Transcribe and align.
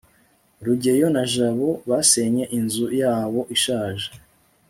rugeyo 0.65 1.07
na 1.15 1.23
jabo 1.33 1.69
basenye 1.89 2.43
inzu 2.57 2.85
yabo 3.01 3.39
ishaje 3.55 4.07